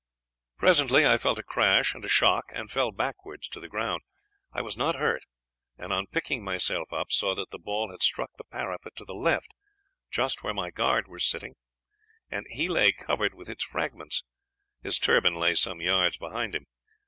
"Presently 0.57 1.05
I 1.05 1.19
felt 1.19 1.37
a 1.37 1.43
crash 1.43 1.93
and 1.93 2.03
a 2.03 2.09
shock, 2.09 2.45
and 2.55 2.71
fell 2.71 2.91
backwards 2.91 3.47
to 3.49 3.59
the 3.59 3.67
ground. 3.67 4.01
I 4.51 4.59
was 4.63 4.75
not 4.75 4.95
hurt, 4.95 5.25
and 5.77 6.09
picking 6.09 6.43
myself 6.43 6.91
up 6.91 7.11
saw 7.11 7.35
that 7.35 7.51
the 7.51 7.59
ball 7.59 7.91
had 7.91 8.01
struck 8.01 8.31
the 8.35 8.43
parapet 8.43 8.95
to 8.95 9.05
the 9.05 9.13
left, 9.13 9.53
just 10.09 10.41
where 10.41 10.55
my 10.55 10.71
guard 10.71 11.07
was 11.07 11.23
sitting, 11.23 11.53
and 12.31 12.47
he 12.49 12.67
lay 12.67 12.91
covered 12.93 13.35
with 13.35 13.47
its 13.47 13.63
fragments. 13.63 14.23
His 14.81 14.97
turban 14.97 15.35
lay 15.35 15.53
some 15.53 15.81
yards 15.81 16.17
behind 16.17 16.55
him. 16.55 16.65